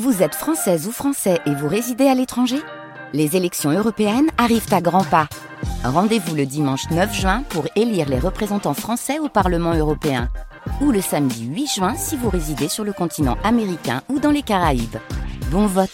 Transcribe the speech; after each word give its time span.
Vous 0.00 0.22
êtes 0.22 0.34
française 0.34 0.88
ou 0.88 0.90
français 0.90 1.38
et 1.44 1.54
vous 1.54 1.68
résidez 1.68 2.06
à 2.06 2.14
l'étranger? 2.14 2.56
Les 3.12 3.36
élections 3.36 3.70
européennes 3.70 4.30
arrivent 4.38 4.72
à 4.72 4.80
grands 4.80 5.04
pas. 5.04 5.28
Rendez-vous 5.84 6.34
le 6.34 6.46
dimanche 6.46 6.88
9 6.90 7.14
juin 7.14 7.42
pour 7.50 7.66
élire 7.76 8.08
les 8.08 8.18
représentants 8.18 8.72
français 8.72 9.18
au 9.18 9.28
Parlement 9.28 9.74
européen. 9.74 10.30
Ou 10.80 10.92
le 10.92 11.02
samedi 11.02 11.44
8 11.44 11.66
juin 11.66 11.94
si 11.94 12.16
vous 12.16 12.30
résidez 12.30 12.68
sur 12.68 12.84
le 12.84 12.94
continent 12.94 13.36
américain 13.44 14.00
ou 14.08 14.18
dans 14.18 14.30
les 14.30 14.40
Caraïbes. 14.40 14.96
Bon 15.50 15.66
vote 15.66 15.90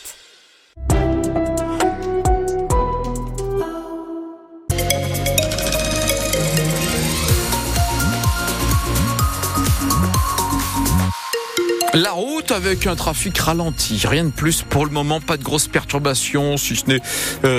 La 11.99 12.12
route 12.12 12.53
avec 12.53 12.87
un 12.87 12.95
trafic 12.95 13.37
ralenti, 13.39 14.01
rien 14.07 14.23
de 14.23 14.31
plus 14.31 14.62
pour 14.62 14.87
le 14.87 14.93
moment, 14.93 15.21
pas 15.21 15.37
de 15.37 15.43
grosses 15.43 15.67
perturbations, 15.67 16.57
si 16.57 16.77
ce 16.77 16.85
n'est 16.86 17.00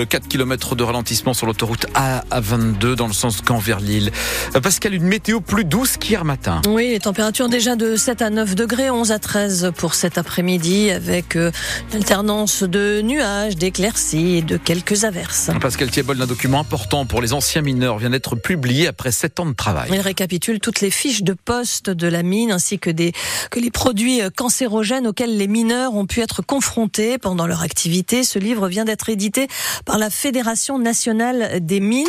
4 0.05 0.29
km 0.29 0.75
de 0.75 0.83
ralentissement 0.83 1.33
sur 1.33 1.45
l'autoroute 1.45 1.87
A22 1.93 2.93
dans 2.95 3.07
le 3.07 3.13
sens 3.13 3.41
Caen 3.45 3.57
vers 3.57 3.81
Lille. 3.81 4.11
Euh, 4.55 4.61
Pascal, 4.61 4.93
une 4.93 5.03
météo 5.03 5.41
plus 5.41 5.65
douce 5.65 5.97
qu'hier 5.97 6.23
matin. 6.23 6.61
Oui, 6.69 6.87
les 6.87 6.99
températures 7.01 7.49
déjà 7.49 7.75
de 7.75 7.97
7 7.97 8.21
à 8.21 8.29
9 8.29 8.55
degrés, 8.55 8.89
11 8.89 9.11
à 9.11 9.19
13 9.19 9.73
pour 9.75 9.93
cet 9.93 10.17
après-midi 10.17 10.89
avec 10.89 11.35
euh, 11.35 11.51
une 11.91 11.97
alternance 11.97 12.63
de 12.63 13.01
nuages, 13.01 13.57
d'éclaircies 13.57 14.37
et 14.37 14.41
de 14.41 14.55
quelques 14.55 15.03
averses. 15.03 15.51
Pascal 15.59 15.91
Thiebol, 15.91 16.21
un 16.21 16.27
document 16.27 16.61
important 16.61 17.05
pour 17.05 17.21
les 17.21 17.33
anciens 17.33 17.61
mineurs 17.61 17.97
vient 17.97 18.11
d'être 18.11 18.37
publié 18.37 18.87
après 18.87 19.11
7 19.11 19.41
ans 19.41 19.47
de 19.47 19.53
travail. 19.53 19.89
Il 19.91 19.99
récapitule 19.99 20.61
toutes 20.61 20.79
les 20.79 20.91
fiches 20.91 21.23
de 21.23 21.33
poste 21.33 21.89
de 21.89 22.07
la 22.07 22.23
mine 22.23 22.51
ainsi 22.51 22.79
que, 22.79 22.89
des, 22.89 23.11
que 23.51 23.59
les 23.59 23.69
produits 23.69 24.28
cancérogènes 24.29 25.07
auxquels 25.07 25.37
les 25.37 25.47
mineurs 25.47 25.95
ont 25.95 26.05
pu 26.05 26.21
être 26.21 26.41
confrontés 26.41 27.17
pendant 27.17 27.47
leur 27.47 27.61
activité. 27.61 28.23
Ce 28.23 28.39
livre 28.39 28.67
vient 28.67 28.85
d'être 28.85 29.09
édité 29.09 29.47
par 29.85 29.97
la 29.97 30.09
Fédération 30.09 30.79
nationale 30.79 31.59
des 31.61 31.79
mines 31.79 32.07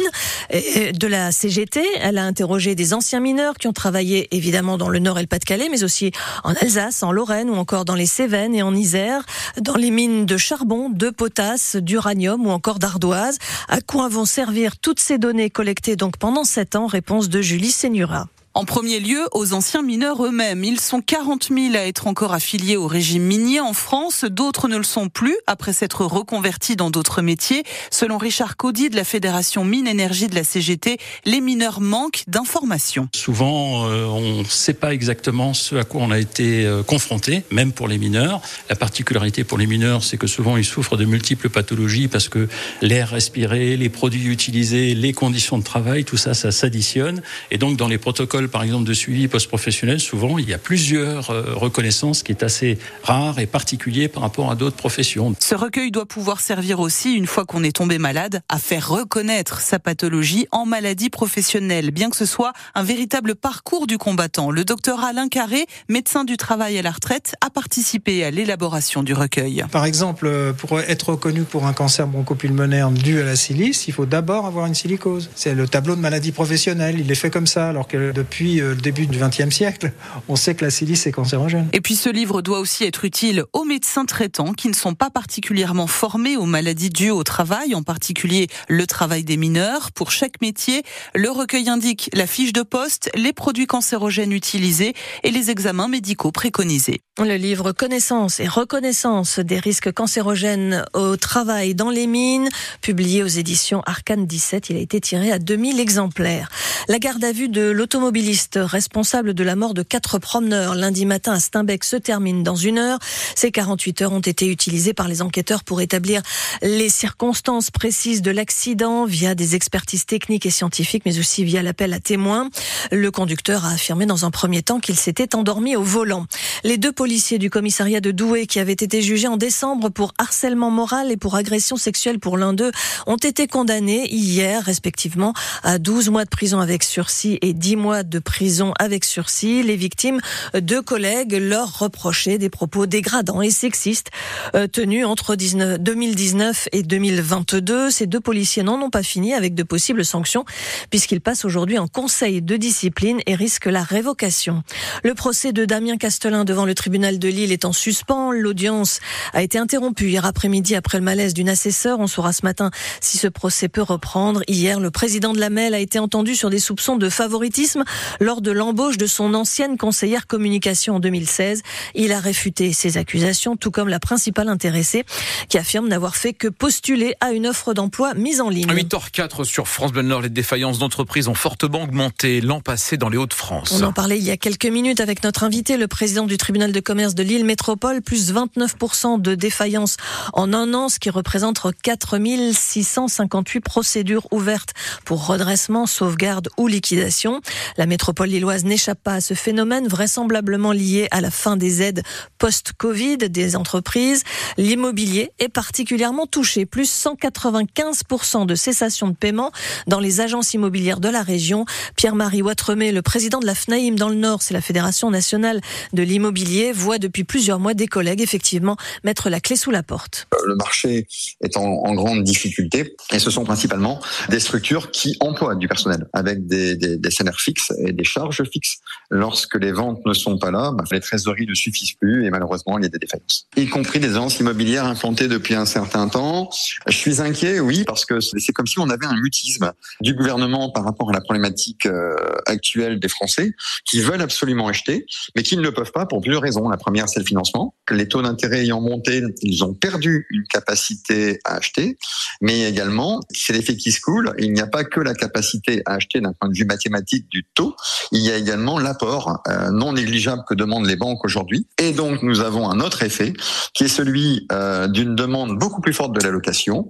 de 0.52 1.06
la 1.06 1.32
CGT. 1.32 1.82
Elle 2.00 2.18
a 2.18 2.24
interrogé 2.24 2.74
des 2.74 2.94
anciens 2.94 3.20
mineurs 3.20 3.54
qui 3.54 3.66
ont 3.68 3.72
travaillé 3.72 4.28
évidemment 4.34 4.78
dans 4.78 4.88
le 4.88 4.98
Nord 4.98 5.18
et 5.18 5.22
le 5.22 5.26
Pas-de-Calais, 5.26 5.68
mais 5.70 5.84
aussi 5.84 6.12
en 6.44 6.52
Alsace, 6.54 7.02
en 7.02 7.12
Lorraine 7.12 7.50
ou 7.50 7.54
encore 7.54 7.84
dans 7.84 7.94
les 7.94 8.06
Cévennes 8.06 8.54
et 8.54 8.62
en 8.62 8.74
Isère, 8.74 9.24
dans 9.60 9.76
les 9.76 9.90
mines 9.90 10.26
de 10.26 10.36
charbon, 10.36 10.90
de 10.90 11.10
potasse, 11.10 11.76
d'uranium 11.76 12.46
ou 12.46 12.50
encore 12.50 12.78
d'ardoise. 12.78 13.38
À 13.68 13.80
quoi 13.80 14.08
vont 14.08 14.24
servir 14.24 14.78
toutes 14.78 15.00
ces 15.00 15.18
données 15.18 15.50
collectées 15.50 15.96
donc 15.96 16.16
pendant 16.16 16.44
sept 16.44 16.76
ans? 16.76 16.86
Réponse 16.86 17.28
de 17.28 17.40
Julie 17.40 17.70
Sénura. 17.70 18.28
En 18.52 18.64
premier 18.64 18.98
lieu, 18.98 19.28
aux 19.30 19.52
anciens 19.52 19.80
mineurs 19.80 20.26
eux-mêmes. 20.26 20.64
Ils 20.64 20.80
sont 20.80 21.00
40 21.00 21.50
000 21.54 21.76
à 21.76 21.86
être 21.86 22.08
encore 22.08 22.34
affiliés 22.34 22.76
au 22.76 22.88
régime 22.88 23.22
minier 23.22 23.60
en 23.60 23.74
France. 23.74 24.24
D'autres 24.24 24.66
ne 24.66 24.76
le 24.76 24.82
sont 24.82 25.08
plus 25.08 25.36
après 25.46 25.72
s'être 25.72 26.04
reconvertis 26.04 26.74
dans 26.74 26.90
d'autres 26.90 27.22
métiers. 27.22 27.62
Selon 27.92 28.18
Richard 28.18 28.56
Caudy 28.56 28.90
de 28.90 28.96
la 28.96 29.04
Fédération 29.04 29.64
Mine 29.64 29.86
Énergie 29.86 30.26
de 30.26 30.34
la 30.34 30.42
CGT, 30.42 30.98
les 31.26 31.40
mineurs 31.40 31.80
manquent 31.80 32.24
d'informations. 32.26 33.08
Souvent, 33.14 33.88
euh, 33.88 34.06
on 34.06 34.40
ne 34.40 34.44
sait 34.44 34.74
pas 34.74 34.92
exactement 34.92 35.54
ce 35.54 35.76
à 35.76 35.84
quoi 35.84 36.02
on 36.02 36.10
a 36.10 36.18
été 36.18 36.66
euh, 36.66 36.82
confronté, 36.82 37.44
même 37.52 37.70
pour 37.70 37.86
les 37.86 37.98
mineurs. 37.98 38.42
La 38.68 38.74
particularité 38.74 39.44
pour 39.44 39.58
les 39.58 39.68
mineurs, 39.68 40.02
c'est 40.02 40.16
que 40.16 40.26
souvent 40.26 40.56
ils 40.56 40.64
souffrent 40.64 40.96
de 40.96 41.04
multiples 41.04 41.50
pathologies 41.50 42.08
parce 42.08 42.28
que 42.28 42.48
l'air 42.82 43.10
respiré, 43.10 43.76
les 43.76 43.88
produits 43.90 44.26
utilisés, 44.26 44.96
les 44.96 45.12
conditions 45.12 45.56
de 45.56 45.62
travail, 45.62 46.04
tout 46.04 46.16
ça, 46.16 46.34
ça 46.34 46.50
s'additionne. 46.50 47.22
Et 47.52 47.56
donc, 47.56 47.76
dans 47.76 47.86
les 47.86 47.98
protocoles 47.98 48.39
par 48.48 48.62
exemple, 48.62 48.84
de 48.84 48.94
suivi 48.94 49.28
post-professionnel, 49.28 50.00
souvent, 50.00 50.38
il 50.38 50.48
y 50.48 50.54
a 50.54 50.58
plusieurs 50.58 51.30
euh, 51.30 51.54
reconnaissances 51.54 52.22
qui 52.22 52.32
est 52.32 52.42
assez 52.42 52.78
rare 53.02 53.38
et 53.38 53.46
particulier 53.46 54.08
par 54.08 54.22
rapport 54.22 54.50
à 54.50 54.54
d'autres 54.54 54.76
professions. 54.76 55.34
Ce 55.38 55.54
recueil 55.54 55.90
doit 55.90 56.06
pouvoir 56.06 56.40
servir 56.40 56.80
aussi, 56.80 57.14
une 57.14 57.26
fois 57.26 57.44
qu'on 57.44 57.62
est 57.64 57.76
tombé 57.76 57.98
malade, 57.98 58.42
à 58.48 58.58
faire 58.58 58.88
reconnaître 58.88 59.60
sa 59.60 59.78
pathologie 59.78 60.46
en 60.50 60.66
maladie 60.66 61.10
professionnelle, 61.10 61.90
bien 61.90 62.10
que 62.10 62.16
ce 62.16 62.26
soit 62.26 62.52
un 62.74 62.82
véritable 62.82 63.34
parcours 63.34 63.86
du 63.86 63.98
combattant. 63.98 64.50
Le 64.50 64.64
docteur 64.64 65.04
Alain 65.04 65.28
Carré, 65.28 65.66
médecin 65.88 66.24
du 66.24 66.36
travail 66.36 66.78
à 66.78 66.82
la 66.82 66.90
retraite, 66.90 67.34
a 67.40 67.50
participé 67.50 68.24
à 68.24 68.30
l'élaboration 68.30 69.02
du 69.02 69.14
recueil. 69.14 69.64
Par 69.70 69.84
exemple, 69.84 70.26
euh, 70.26 70.52
pour 70.52 70.80
être 70.80 71.10
reconnu 71.10 71.42
pour 71.42 71.66
un 71.66 71.72
cancer 71.72 72.06
bronchopulmonaire 72.06 72.90
dû 72.90 73.20
à 73.20 73.24
la 73.24 73.36
silice, 73.36 73.88
il 73.88 73.92
faut 73.92 74.06
d'abord 74.06 74.46
avoir 74.46 74.66
une 74.66 74.74
silicose. 74.74 75.30
C'est 75.34 75.54
le 75.54 75.68
tableau 75.68 75.96
de 75.96 76.00
maladie 76.00 76.32
professionnelle, 76.32 76.98
il 76.98 77.10
est 77.10 77.14
fait 77.14 77.30
comme 77.30 77.46
ça, 77.46 77.68
alors 77.68 77.88
que 77.88 78.12
depuis 78.12 78.29
depuis 78.30 78.60
euh, 78.60 78.76
le 78.76 78.80
début 78.80 79.08
du 79.08 79.18
XXe 79.18 79.52
siècle, 79.52 79.90
on 80.28 80.36
sait 80.36 80.54
que 80.54 80.64
la 80.64 80.70
silice 80.70 81.04
est 81.08 81.10
cancérogène. 81.10 81.68
Et 81.72 81.80
puis 81.80 81.96
ce 81.96 82.08
livre 82.08 82.42
doit 82.42 82.60
aussi 82.60 82.84
être 82.84 83.04
utile 83.04 83.42
aux 83.52 83.64
médecins 83.64 84.04
traitants 84.04 84.52
qui 84.52 84.68
ne 84.68 84.72
sont 84.72 84.94
pas 84.94 85.10
particulièrement 85.10 85.88
formés 85.88 86.36
aux 86.36 86.46
maladies 86.46 86.90
dues 86.90 87.10
au 87.10 87.24
travail, 87.24 87.74
en 87.74 87.82
particulier 87.82 88.46
le 88.68 88.86
travail 88.86 89.24
des 89.24 89.36
mineurs. 89.36 89.90
Pour 89.90 90.12
chaque 90.12 90.40
métier, 90.40 90.84
le 91.12 91.28
recueil 91.28 91.68
indique 91.68 92.08
la 92.12 92.28
fiche 92.28 92.52
de 92.52 92.62
poste, 92.62 93.10
les 93.16 93.32
produits 93.32 93.66
cancérogènes 93.66 94.32
utilisés 94.32 94.94
et 95.24 95.32
les 95.32 95.50
examens 95.50 95.88
médicaux 95.88 96.30
préconisés. 96.30 97.00
Le 97.18 97.34
livre 97.34 97.72
Connaissance 97.72 98.38
et 98.38 98.46
reconnaissance 98.46 99.40
des 99.40 99.58
risques 99.58 99.90
cancérogènes 99.90 100.84
au 100.94 101.16
travail 101.16 101.74
dans 101.74 101.90
les 101.90 102.06
mines, 102.06 102.48
publié 102.80 103.24
aux 103.24 103.26
éditions 103.26 103.82
Arcane 103.86 104.24
17, 104.24 104.70
il 104.70 104.76
a 104.76 104.80
été 104.80 105.00
tiré 105.00 105.32
à 105.32 105.40
2000 105.40 105.80
exemplaires. 105.80 106.48
La 106.88 107.00
garde 107.00 107.24
à 107.24 107.32
vue 107.32 107.48
de 107.48 107.68
l'automobile 107.70 108.19
responsable 108.56 109.34
de 109.34 109.44
la 109.44 109.56
mort 109.56 109.74
de 109.74 109.82
quatre 109.82 110.18
promeneurs 110.18 110.74
lundi 110.74 111.06
matin 111.06 111.32
à 111.32 111.40
Steinbeck 111.40 111.84
se 111.84 111.96
termine 111.96 112.42
dans 112.42 112.54
une 112.54 112.78
heure. 112.78 112.98
Ces 113.34 113.50
48 113.50 114.02
heures 114.02 114.12
ont 114.12 114.20
été 114.20 114.46
utilisées 114.46 114.94
par 114.94 115.08
les 115.08 115.22
enquêteurs 115.22 115.64
pour 115.64 115.80
établir 115.80 116.22
les 116.62 116.88
circonstances 116.88 117.70
précises 117.70 118.22
de 118.22 118.30
l'accident 118.30 119.04
via 119.04 119.34
des 119.34 119.54
expertises 119.54 120.06
techniques 120.06 120.46
et 120.46 120.50
scientifiques, 120.50 121.04
mais 121.06 121.18
aussi 121.18 121.44
via 121.44 121.62
l'appel 121.62 121.92
à 121.92 122.00
témoins. 122.00 122.50
Le 122.92 123.10
conducteur 123.10 123.64
a 123.64 123.70
affirmé 123.70 124.06
dans 124.06 124.24
un 124.24 124.30
premier 124.30 124.62
temps 124.62 124.80
qu'il 124.80 124.96
s'était 124.96 125.34
endormi 125.34 125.76
au 125.76 125.82
volant. 125.82 126.26
Les 126.64 126.76
deux 126.76 126.92
policiers 126.92 127.38
du 127.38 127.50
commissariat 127.50 128.00
de 128.00 128.10
Douai 128.10 128.46
qui 128.46 128.60
avaient 128.60 128.72
été 128.72 129.02
jugés 129.02 129.28
en 129.28 129.36
décembre 129.36 129.88
pour 129.88 130.12
harcèlement 130.18 130.70
moral 130.70 131.10
et 131.10 131.16
pour 131.16 131.36
agression 131.36 131.76
sexuelle 131.76 132.18
pour 132.18 132.36
l'un 132.36 132.52
d'eux 132.52 132.72
ont 133.06 133.16
été 133.16 133.46
condamnés 133.46 134.12
hier 134.12 134.62
respectivement 134.62 135.32
à 135.62 135.78
12 135.78 136.10
mois 136.10 136.24
de 136.24 136.30
prison 136.30 136.60
avec 136.60 136.82
sursis 136.82 137.38
et 137.42 137.52
10 137.52 137.76
mois 137.76 138.02
prison 138.18 138.72
avec 138.78 139.04
sursis. 139.04 139.62
Les 139.62 139.76
victimes, 139.76 140.20
deux 140.54 140.82
collègues, 140.82 141.32
leur 141.32 141.78
reprochaient 141.78 142.38
des 142.38 142.50
propos 142.50 142.86
dégradants 142.86 143.42
et 143.42 143.50
sexistes 143.50 144.10
euh, 144.54 144.66
tenus 144.66 145.06
entre 145.06 145.36
2019 145.36 146.68
et 146.72 146.82
2022. 146.82 147.90
Ces 147.90 148.06
deux 148.06 148.20
policiers 148.20 148.62
n'en 148.62 148.80
ont 148.80 148.90
pas 148.90 149.02
fini 149.02 149.34
avec 149.34 149.54
de 149.54 149.62
possibles 149.62 150.04
sanctions 150.04 150.44
puisqu'ils 150.90 151.20
passent 151.20 151.44
aujourd'hui 151.44 151.78
en 151.78 151.88
conseil 151.88 152.42
de 152.42 152.56
discipline 152.56 153.20
et 153.26 153.34
risquent 153.34 153.66
la 153.66 153.82
révocation. 153.82 154.62
Le 155.04 155.14
procès 155.14 155.52
de 155.52 155.64
Damien 155.64 155.96
Castelin 155.96 156.44
devant 156.44 156.64
le 156.64 156.74
tribunal 156.74 157.18
de 157.18 157.28
Lille 157.28 157.52
est 157.52 157.64
en 157.64 157.72
suspens. 157.72 158.32
L'audience 158.32 159.00
a 159.32 159.42
été 159.42 159.58
interrompue 159.58 160.08
hier 160.08 160.24
après-midi 160.24 160.74
après 160.74 160.98
le 160.98 161.04
malaise 161.04 161.34
d'une 161.34 161.48
assesseur. 161.48 162.00
On 162.00 162.06
saura 162.06 162.32
ce 162.32 162.44
matin 162.44 162.70
si 163.00 163.18
ce 163.18 163.28
procès 163.28 163.68
peut 163.68 163.82
reprendre. 163.82 164.42
Hier, 164.48 164.80
le 164.80 164.90
président 164.90 165.32
de 165.32 165.40
la 165.40 165.50
MEL 165.50 165.74
a 165.74 165.78
été 165.78 165.98
entendu 165.98 166.34
sur 166.34 166.50
des 166.50 166.58
soupçons 166.58 166.96
de 166.96 167.08
favoritisme 167.08 167.84
lors 168.20 168.40
de 168.40 168.50
l'embauche 168.50 168.96
de 168.96 169.06
son 169.06 169.34
ancienne 169.34 169.76
conseillère 169.76 170.26
communication 170.26 170.96
en 170.96 171.00
2016. 171.00 171.62
Il 171.94 172.12
a 172.12 172.20
réfuté 172.20 172.72
ces 172.72 172.96
accusations, 172.96 173.56
tout 173.56 173.70
comme 173.70 173.88
la 173.88 174.00
principale 174.00 174.48
intéressée, 174.48 175.04
qui 175.48 175.58
affirme 175.58 175.88
n'avoir 175.88 176.16
fait 176.16 176.32
que 176.32 176.48
postuler 176.48 177.14
à 177.20 177.32
une 177.32 177.46
offre 177.46 177.74
d'emploi 177.74 178.14
mise 178.14 178.40
en 178.40 178.48
ligne. 178.48 178.70
8h04 178.70 179.44
sur 179.44 179.68
France 179.68 179.92
Bleu 179.92 180.02
Nord, 180.02 180.22
les 180.22 180.28
défaillances 180.28 180.78
d'entreprises 180.78 181.28
ont 181.28 181.34
fortement 181.34 181.82
augmenté 181.82 182.40
l'an 182.40 182.60
passé 182.60 182.96
dans 182.96 183.08
les 183.08 183.16
Hauts-de-France. 183.16 183.72
On 183.72 183.82
en 183.82 183.92
parlait 183.92 184.18
il 184.18 184.24
y 184.24 184.30
a 184.30 184.36
quelques 184.36 184.66
minutes 184.66 185.00
avec 185.00 185.22
notre 185.24 185.44
invité, 185.44 185.76
le 185.76 185.88
président 185.88 186.26
du 186.26 186.36
tribunal 186.36 186.72
de 186.72 186.80
commerce 186.80 187.14
de 187.14 187.22
Lille 187.22 187.44
Métropole, 187.44 188.02
plus 188.02 188.32
29% 188.32 189.20
de 189.20 189.34
défaillances 189.34 189.96
en 190.32 190.52
un 190.52 190.74
an, 190.74 190.88
ce 190.88 190.98
qui 190.98 191.10
représente 191.10 191.60
4658 191.82 193.60
procédures 193.60 194.26
ouvertes 194.32 194.74
pour 195.04 195.26
redressement, 195.26 195.86
sauvegarde 195.86 196.48
ou 196.56 196.66
liquidation. 196.66 197.40
La 197.76 197.86
métropole 197.90 198.28
lilloise 198.28 198.64
n'échappe 198.64 199.02
pas 199.02 199.14
à 199.14 199.20
ce 199.20 199.34
phénomène, 199.34 199.88
vraisemblablement 199.88 200.70
lié 200.70 201.08
à 201.10 201.20
la 201.20 201.32
fin 201.32 201.56
des 201.56 201.82
aides 201.82 202.02
post-Covid 202.38 203.18
des 203.18 203.56
entreprises. 203.56 204.22
L'immobilier 204.56 205.32
est 205.40 205.48
particulièrement 205.48 206.26
touché, 206.26 206.66
plus 206.66 206.88
195% 206.88 208.46
de 208.46 208.54
cessation 208.54 209.08
de 209.08 209.16
paiement 209.16 209.50
dans 209.88 209.98
les 209.98 210.20
agences 210.20 210.54
immobilières 210.54 211.00
de 211.00 211.08
la 211.08 211.22
région. 211.22 211.64
Pierre-Marie 211.96 212.42
Ouattremé, 212.42 212.92
le 212.92 213.02
président 213.02 213.40
de 213.40 213.46
la 213.46 213.56
FNAIM 213.56 213.96
dans 213.96 214.08
le 214.08 214.14
Nord, 214.14 214.42
c'est 214.42 214.54
la 214.54 214.60
Fédération 214.60 215.10
nationale 215.10 215.60
de 215.92 216.02
l'immobilier, 216.04 216.70
voit 216.70 216.98
depuis 216.98 217.24
plusieurs 217.24 217.58
mois 217.58 217.74
des 217.74 217.88
collègues 217.88 218.20
effectivement 218.20 218.76
mettre 219.02 219.30
la 219.30 219.40
clé 219.40 219.56
sous 219.56 219.72
la 219.72 219.82
porte. 219.82 220.28
Le 220.46 220.54
marché 220.54 221.08
est 221.42 221.56
en, 221.56 221.92
grande 221.94 222.22
difficulté 222.22 222.94
et 223.12 223.18
ce 223.18 223.32
sont 223.32 223.42
principalement 223.42 224.00
des 224.28 224.38
structures 224.38 224.92
qui 224.92 225.16
emploient 225.18 225.56
du 225.56 225.66
personnel 225.66 226.06
avec 226.12 226.46
des, 226.46 226.76
des 226.76 227.10
salaires 227.10 227.40
fixes 227.40 227.72
et 227.86 227.92
des 227.92 228.04
charges 228.04 228.42
fixes. 228.44 228.78
Lorsque 229.10 229.56
les 229.56 229.72
ventes 229.72 230.04
ne 230.06 230.12
sont 230.12 230.38
pas 230.38 230.50
là, 230.50 230.72
bah, 230.72 230.84
les 230.90 231.00
trésoreries 231.00 231.46
ne 231.46 231.54
suffisent 231.54 231.94
plus 231.94 232.24
et 232.24 232.30
malheureusement, 232.30 232.78
il 232.78 232.82
y 232.82 232.86
a 232.86 232.88
des 232.88 232.98
défaillances. 232.98 233.46
Y 233.56 233.66
compris 233.68 234.00
des 234.00 234.10
agences 234.10 234.38
immobilières 234.40 234.84
implantées 234.84 235.28
depuis 235.28 235.54
un 235.54 235.66
certain 235.66 236.08
temps. 236.08 236.50
Je 236.86 236.96
suis 236.96 237.20
inquiet, 237.20 237.60
oui, 237.60 237.84
parce 237.84 238.04
que 238.04 238.20
c'est 238.20 238.52
comme 238.52 238.66
si 238.66 238.78
on 238.78 238.88
avait 238.90 239.06
un 239.06 239.20
mutisme 239.20 239.72
du 240.00 240.14
gouvernement 240.14 240.70
par 240.70 240.84
rapport 240.84 241.10
à 241.10 241.12
la 241.12 241.20
problématique 241.20 241.86
euh, 241.86 242.14
actuelle 242.46 243.00
des 243.00 243.08
Français 243.08 243.52
qui 243.84 244.00
veulent 244.00 244.22
absolument 244.22 244.68
acheter, 244.68 245.06
mais 245.34 245.42
qui 245.42 245.56
ne 245.56 245.62
le 245.62 245.72
peuvent 245.72 245.92
pas 245.92 246.06
pour 246.06 246.20
plusieurs 246.20 246.42
raisons. 246.42 246.68
La 246.68 246.76
première, 246.76 247.08
c'est 247.08 247.20
le 247.20 247.26
financement. 247.26 247.74
Les 247.90 248.08
taux 248.08 248.22
d'intérêt 248.22 248.62
ayant 248.62 248.80
monté, 248.80 249.22
ils 249.42 249.64
ont 249.64 249.74
perdu 249.74 250.26
une 250.30 250.44
capacité 250.44 251.40
à 251.44 251.56
acheter, 251.56 251.98
mais 252.40 252.68
également, 252.68 253.20
c'est 253.30 253.52
l'effet 253.52 253.76
qui 253.76 253.92
se 253.92 254.00
coule. 254.00 254.32
Il 254.38 254.52
n'y 254.52 254.60
a 254.60 254.66
pas 254.66 254.84
que 254.84 255.00
la 255.00 255.14
capacité 255.14 255.82
à 255.86 255.94
acheter 255.94 256.20
d'un 256.20 256.32
point 256.32 256.48
de 256.48 256.54
vue 256.54 256.64
mathématique 256.64 257.28
du 257.30 257.44
taux, 257.54 257.74
il 258.12 258.20
y 258.20 258.30
a 258.30 258.36
également 258.36 258.78
l'apport 258.78 259.42
euh, 259.48 259.70
non 259.70 259.92
négligeable 259.92 260.42
que 260.46 260.54
demandent 260.54 260.86
les 260.86 260.96
banques 260.96 261.24
aujourd'hui. 261.24 261.66
Et 261.78 261.92
donc, 261.92 262.22
nous 262.22 262.40
avons 262.40 262.70
un 262.70 262.80
autre 262.80 263.02
effet 263.02 263.32
qui 263.74 263.84
est 263.84 263.88
celui 263.88 264.46
euh, 264.52 264.88
d'une 264.88 265.14
demande 265.14 265.58
beaucoup 265.58 265.80
plus 265.80 265.92
forte 265.92 266.14
de 266.14 266.20
la 266.20 266.30
location. 266.30 266.88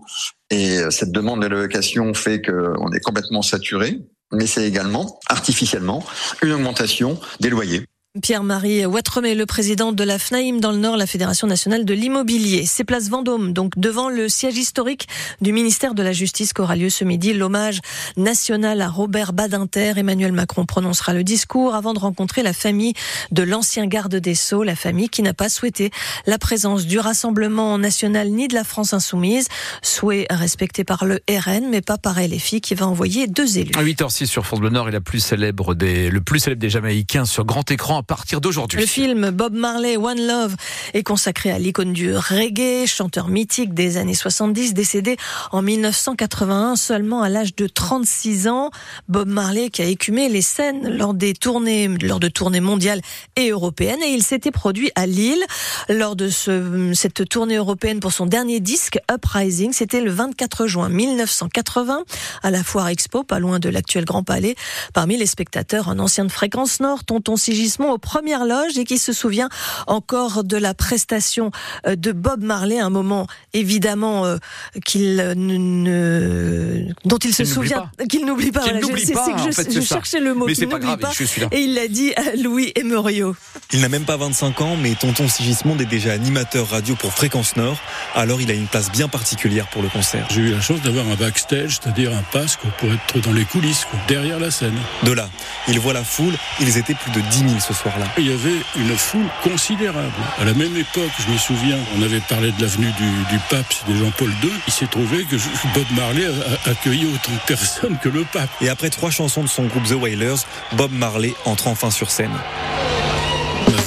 Et 0.51 0.79
euh, 0.79 0.91
cette 0.91 1.13
demande 1.13 1.43
de 1.43 1.47
la 1.47 1.61
location 1.61 2.13
fait 2.15 2.43
qu'on 2.43 2.93
est 2.93 3.01
complètement 3.01 3.43
saturé, 3.43 3.99
mais 4.33 4.47
c'est 4.47 4.67
également 4.67 5.19
artificiellement 5.29 6.05
une 6.43 6.53
augmentation 6.53 7.19
des 7.41 7.51
loyers. 7.51 7.85
Pierre-Marie 8.21 8.85
Ouattremé, 8.87 9.37
le 9.37 9.47
président 9.47 9.93
de 9.93 10.03
la 10.03 10.19
FNAIM 10.19 10.59
dans 10.59 10.73
le 10.73 10.79
Nord, 10.79 10.97
la 10.97 11.07
Fédération 11.07 11.47
nationale 11.47 11.85
de 11.85 11.95
l'immobilier. 11.95 12.67
C'est 12.67 12.83
place 12.83 13.09
Vendôme, 13.09 13.53
donc 13.53 13.79
devant 13.79 14.09
le 14.09 14.29
siège 14.29 14.57
historique 14.57 15.07
du 15.41 15.53
ministère 15.53 15.95
de 15.95 16.03
la 16.03 16.11
Justice 16.11 16.53
qu'aura 16.53 16.75
lieu 16.75 16.91
ce 16.91 17.05
midi 17.05 17.33
l'hommage 17.33 17.79
national 18.17 18.81
à 18.81 18.89
Robert 18.89 19.33
Badinter. 19.33 19.93
Emmanuel 19.97 20.33
Macron 20.33 20.67
prononcera 20.67 21.15
le 21.15 21.23
discours 21.23 21.77
avant 21.77 21.95
de 21.95 22.01
rencontrer 22.01 22.43
la 22.43 22.53
famille 22.53 22.95
de 23.31 23.45
l'ancien 23.45 23.87
garde 23.87 24.17
des 24.17 24.35
Sceaux, 24.35 24.65
la 24.65 24.75
famille 24.75 25.09
qui 25.09 25.23
n'a 25.23 25.33
pas 25.33 25.49
souhaité 25.49 25.93
la 26.27 26.39
présence 26.39 26.87
du 26.87 26.99
Rassemblement 26.99 27.79
national 27.79 28.31
ni 28.31 28.49
de 28.49 28.55
la 28.55 28.65
France 28.65 28.93
insoumise, 28.93 29.47
souhait 29.83 30.27
respecté 30.31 30.83
par 30.83 31.05
le 31.05 31.21
RN, 31.31 31.69
mais 31.71 31.81
pas 31.81 31.97
par 31.97 32.21
LFI 32.21 32.61
qui 32.61 32.75
va 32.75 32.89
envoyer 32.89 33.29
deux 33.29 33.59
élus. 33.59 33.71
À 33.77 33.85
8h06 33.85 34.27
sur 34.27 34.45
France 34.45 34.59
Bleu 34.59 34.71
Nord 34.71 34.89
et 34.89 34.91
le 34.91 35.01
plus 35.01 35.21
célèbre 35.21 35.65
des 35.71 36.71
Jamaïcains 36.71 37.25
sur 37.25 37.45
grand 37.45 37.71
écran 37.71 38.00
à 38.01 38.03
partir 38.03 38.41
d'aujourd'hui. 38.41 38.81
Le 38.81 38.87
film 38.87 39.31
Bob 39.31 39.53
Marley 39.53 39.99
One 39.99 40.27
Love 40.27 40.57
est 40.95 41.03
consacré 41.03 41.51
à 41.51 41.59
l'icône 41.59 41.93
du 41.93 42.17
reggae, 42.17 42.87
chanteur 42.87 43.29
mythique 43.29 43.75
des 43.75 43.99
années 43.99 44.15
70, 44.15 44.73
décédé 44.73 45.19
en 45.53 45.61
1981 45.61 46.77
seulement 46.77 47.21
à 47.21 47.29
l'âge 47.29 47.55
de 47.55 47.67
36 47.67 48.49
ans. 48.49 48.71
Bob 49.09 49.29
Marley 49.29 49.69
qui 49.69 49.83
a 49.83 49.85
écumé 49.85 50.31
les 50.31 50.41
scènes 50.41 50.97
lors 50.97 51.13
des 51.13 51.35
tournées, 51.35 51.89
lors 51.89 52.21
de 52.21 52.29
tournées 52.29 52.61
mondiales 52.61 53.03
et 53.37 53.51
européennes 53.51 54.03
et 54.03 54.13
il 54.13 54.23
s'était 54.23 54.51
produit 54.51 54.91
à 54.95 55.07
Lille 55.07 55.45
lors 55.91 56.17
de 56.17 56.31
ce, 56.31 56.93
cette 56.95 57.29
tournée 57.29 57.57
européenne 57.57 58.01
pour 58.01 58.13
son 58.13 58.25
dernier 58.25 58.61
disque 58.61 58.99
Uprising. 59.13 59.75
C'était 59.75 60.01
le 60.01 60.11
24 60.11 60.67
juin 60.67 60.89
1980 60.89 62.05
à 62.43 62.51
la 62.51 62.65
Foire 62.65 62.89
Expo, 62.89 63.25
pas 63.25 63.41
loin 63.41 63.59
de 63.59 63.69
l'actuel 63.69 64.07
Grand 64.07 64.23
Palais. 64.23 64.55
Parmi 64.95 65.19
les 65.19 65.27
spectateurs, 65.27 65.91
un 65.91 65.99
ancien 65.99 66.25
de 66.25 66.33
Fréquence 66.33 66.81
Nord, 66.81 67.05
Tonton 67.05 67.37
Sigismond 67.37 67.90
aux 67.91 67.99
premières 67.99 68.45
loges 68.45 68.79
et 68.79 68.85
qui 68.85 68.99
se 68.99 69.13
souvient 69.13 69.49
encore 69.87 70.45
de 70.45 70.57
la 70.57 70.75
prestation 70.75 71.51
euh, 71.87 71.97
de 71.97 72.13
Bob 72.13 72.43
Marley, 72.43 72.79
un 72.79 72.91
moment 72.91 73.27
évidemment 73.53 74.25
euh, 74.25 74.39
qu'il 74.85 75.17
ne, 75.17 76.85
dont 77.05 77.19
il 77.19 77.35
se 77.35 77.45
souvient, 77.45 77.91
qu'il 78.09 78.25
n'oublie 78.25 78.53
pas. 78.53 78.63
Je, 78.65 79.13
pas 79.13 79.27
que 79.33 79.73
je, 79.73 79.81
je 79.81 79.81
cherchais 79.81 80.21
le 80.21 80.35
mot 80.35 80.47
qu'il 80.47 80.69
n'oublie 80.69 80.97
pas. 80.97 81.13
Et 81.53 81.61
il 81.61 81.75
l'a 81.75 81.89
dit 81.89 82.13
à 82.15 82.37
Louis 82.37 82.73
Emerio. 82.77 83.35
Il 83.73 83.81
n'a 83.81 83.89
même 83.89 84.05
pas 84.05 84.17
25 84.17 84.61
ans, 84.61 84.77
mais 84.77 84.95
Tonton 84.95 85.29
Sigismond 85.29 85.79
est 85.79 85.85
déjà 85.87 86.13
animateur 86.13 86.69
radio 86.69 86.95
pour 86.97 87.13
Fréquence 87.13 87.57
Nord. 87.57 87.79
Alors 88.15 88.41
il 88.41 88.51
a 88.51 88.55
une 88.55 88.67
place 88.67 88.91
bien 88.91 89.09
particulière 89.09 89.69
pour 89.69 89.83
le 89.83 89.89
concert. 89.89 90.27
J'ai 90.31 90.41
eu 90.41 90.51
la 90.51 90.61
chance 90.61 90.81
d'avoir 90.83 91.07
un 91.09 91.15
backstage, 91.15 91.79
c'est-à-dire 91.81 92.13
un 92.13 92.23
passe 92.33 92.57
pour 92.79 92.93
être 92.93 93.21
dans 93.21 93.33
les 93.33 93.45
coulisses, 93.45 93.87
derrière 94.09 94.39
la 94.39 94.51
scène. 94.51 94.79
De 95.05 95.13
là, 95.13 95.29
il 95.69 95.79
voit 95.79 95.93
la 95.93 96.05
foule. 96.05 96.35
Ils 96.61 96.77
étaient 96.79 96.95
plus 96.95 97.11
de 97.13 97.21
10 97.21 97.39
000 97.39 97.51
ce 97.61 97.73
soir. 97.73 97.80
Il 98.19 98.27
y 98.27 98.33
avait 98.33 98.61
une 98.77 98.97
foule 98.97 99.27
considérable. 99.43 100.13
À 100.39 100.45
la 100.45 100.55
même 100.55 100.77
époque, 100.77 101.11
je 101.19 101.33
me 101.33 101.39
souviens, 101.39 101.79
on 101.99 102.03
avait 102.03 102.21
parlé 102.21 102.53
de 102.53 102.63
l'avenue 102.63 102.91
du, 102.93 103.09
du, 103.31 103.41
pape, 103.49 103.73
c'était 103.73 103.97
Jean-Paul 103.99 104.31
II. 104.43 104.51
Il 104.67 104.73
s'est 104.73 104.87
trouvé 104.87 105.25
que 105.25 105.37
Bob 105.75 105.87
Marley 105.97 106.27
a 106.27 106.71
accueilli 106.71 107.07
autant 107.07 107.33
de 107.33 107.47
personnes 107.47 107.99
que 108.03 108.09
le 108.09 108.25
pape. 108.25 108.51
Et 108.61 108.69
après 108.69 108.91
trois 108.91 109.11
chansons 109.11 109.43
de 109.43 109.49
son 109.49 109.65
groupe 109.65 109.85
The 109.85 109.93
Wailers, 109.93 110.45
Bob 110.73 110.93
Marley 110.93 111.35
entre 111.45 111.69
enfin 111.69 111.91
sur 111.91 112.11
scène. 112.11 112.31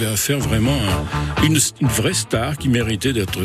Avait 0.04 0.12
affaire 0.12 0.40
vraiment 0.40 0.78
à 1.38 1.46
une, 1.46 1.58
une 1.80 1.88
vraie 1.88 2.14
star 2.14 2.58
qui 2.58 2.68
méritait 2.68 3.14
d'être 3.14 3.40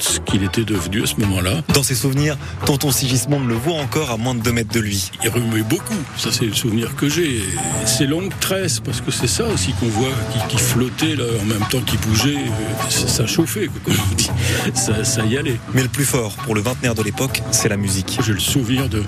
ce 0.00 0.20
qu'il 0.20 0.42
était 0.42 0.64
devenu 0.64 1.04
à 1.04 1.06
ce 1.06 1.16
moment-là. 1.20 1.62
Dans 1.72 1.82
ses 1.82 1.94
souvenirs, 1.94 2.36
Tonton 2.66 2.90
Sigismond 2.90 3.40
le 3.40 3.54
voit 3.54 3.76
encore 3.76 4.10
à 4.10 4.16
moins 4.18 4.34
de 4.34 4.40
2 4.40 4.52
mètres 4.52 4.74
de 4.74 4.80
lui. 4.80 5.10
Il 5.22 5.30
remuait 5.30 5.62
beaucoup, 5.62 5.96
ça 6.18 6.30
c'est 6.30 6.44
le 6.44 6.52
souvenir 6.52 6.94
que 6.96 7.08
j'ai. 7.08 7.42
Ses 7.86 8.06
longues 8.06 8.32
tresses, 8.40 8.80
parce 8.80 9.00
que 9.00 9.10
c'est 9.10 9.26
ça 9.26 9.44
aussi 9.44 9.72
qu'on 9.74 9.86
voit, 9.86 10.12
qui, 10.32 10.56
qui, 10.56 10.62
flottait 10.62 11.16
là, 11.16 11.24
en 11.40 11.46
même 11.46 11.64
temps 11.70 11.80
qu'il 11.80 11.98
bougeait, 12.00 12.44
ça, 12.90 13.08
ça 13.08 13.26
chauffait, 13.26 13.68
quoi, 13.68 13.80
comme 13.84 14.04
on 14.10 14.14
dit. 14.14 14.30
Ça, 14.74 15.04
ça, 15.04 15.24
y 15.24 15.38
allait. 15.38 15.58
Mais 15.72 15.82
le 15.82 15.88
plus 15.88 16.04
fort 16.04 16.34
pour 16.44 16.54
le 16.54 16.60
vingtenaire 16.60 16.94
de 16.94 17.02
l'époque, 17.02 17.42
c'est 17.52 17.68
la 17.68 17.76
musique. 17.76 18.18
J'ai 18.24 18.32
le 18.32 18.40
souvenir 18.40 18.88
de 18.88 19.02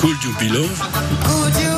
Could 0.00 0.16
You 0.24 0.32
Be 0.40 0.52
Love. 0.52 1.77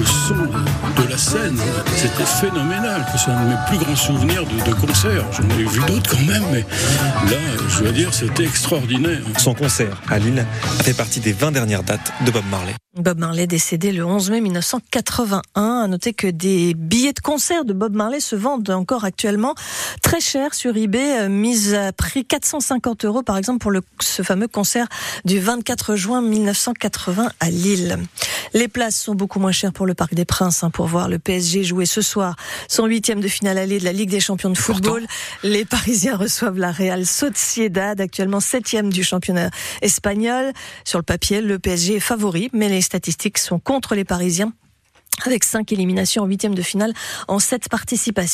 Le 0.00 0.06
son 0.06 0.34
de 0.34 1.08
la 1.08 1.18
scène. 1.18 1.58
C'était 1.96 2.24
phénoménal, 2.24 3.04
c'est 3.16 3.30
un 3.30 3.44
de 3.44 3.48
mes 3.50 3.56
plus 3.68 3.78
grands 3.78 3.96
souvenirs 3.96 4.44
de, 4.46 4.70
de 4.70 4.74
concert. 4.74 5.24
J'en 5.32 5.48
ai 5.58 5.64
vu 5.64 5.80
d'autres 5.86 6.10
quand 6.10 6.26
même, 6.26 6.44
mais 6.50 6.60
là, 7.30 7.36
je 7.68 7.82
dois 7.82 7.92
dire, 7.92 8.12
c'était 8.14 8.44
extraordinaire. 8.44 9.20
Son 9.38 9.54
concert 9.54 10.00
à 10.08 10.18
Lille 10.18 10.44
fait 10.82 10.94
partie 10.94 11.20
des 11.20 11.32
20 11.32 11.52
dernières 11.52 11.82
dates 11.82 12.12
de 12.24 12.30
Bob 12.30 12.44
Marley. 12.50 12.74
Bob 12.96 13.20
Marley 13.20 13.46
décédé 13.46 13.92
le 13.92 14.04
11 14.04 14.30
mai 14.30 14.40
1981. 14.40 15.42
À 15.54 15.86
noter 15.86 16.12
que 16.12 16.26
des 16.26 16.74
billets 16.74 17.12
de 17.12 17.20
concert 17.20 17.64
de 17.64 17.72
Bob 17.72 17.94
Marley 17.94 18.18
se 18.18 18.34
vendent 18.34 18.68
encore 18.70 19.04
actuellement 19.04 19.54
très 20.02 20.20
cher 20.20 20.54
sur 20.54 20.76
eBay, 20.76 21.28
mise 21.28 21.74
à 21.74 21.92
prix 21.92 22.24
450 22.24 23.04
euros 23.04 23.22
par 23.22 23.38
exemple 23.38 23.60
pour 23.60 23.70
le, 23.70 23.82
ce 24.00 24.22
fameux 24.22 24.48
concert 24.48 24.88
du 25.24 25.38
24 25.38 25.94
juin 25.94 26.20
1980 26.20 27.30
à 27.38 27.50
Lille. 27.50 27.96
Les 28.54 28.66
places 28.66 29.00
sont 29.00 29.14
beaucoup 29.14 29.38
moins 29.38 29.52
chères 29.52 29.72
pour 29.72 29.86
le 29.86 29.94
Parc 29.94 30.14
des 30.14 30.24
Princes 30.24 30.64
hein, 30.64 30.70
pour 30.70 30.86
voir 30.86 31.08
le 31.08 31.20
PSG 31.20 31.62
jouer 31.62 31.86
ce 31.86 32.02
soir 32.02 32.34
son 32.66 32.86
huitième 32.86 33.20
de 33.20 33.28
finale 33.28 33.58
allée 33.58 33.78
de 33.78 33.84
la 33.84 33.92
Ligue 33.92 34.10
des 34.10 34.18
Champions 34.18 34.50
de 34.50 34.58
football. 34.58 35.06
Les 35.44 35.64
Parisiens 35.64 36.16
reçoivent 36.16 36.58
la 36.58 36.72
Real 36.72 37.06
Sociedad, 37.06 38.00
actuellement 38.00 38.40
septième 38.40 38.92
du 38.92 39.04
championnat 39.04 39.50
espagnol. 39.80 40.52
Sur 40.84 40.98
le 40.98 41.04
papier, 41.04 41.40
le 41.40 41.60
PSG 41.60 41.96
est 41.96 42.00
favori, 42.00 42.50
mais 42.52 42.68
les 42.68 42.79
statistiques 42.82 43.38
sont 43.38 43.58
contre 43.58 43.94
les 43.94 44.04
Parisiens 44.04 44.52
avec 45.26 45.44
cinq 45.44 45.72
éliminations 45.72 46.22
en 46.22 46.26
huitième 46.26 46.54
de 46.54 46.62
finale 46.62 46.92
en 47.28 47.38
sept 47.38 47.68
participations. 47.68 48.28